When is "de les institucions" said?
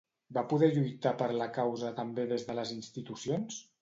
2.49-3.63